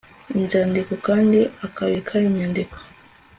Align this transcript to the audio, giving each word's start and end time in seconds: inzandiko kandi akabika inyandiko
inzandiko 0.37 0.93
kandi 1.07 1.39
akabika 1.65 2.13
inyandiko 2.27 2.77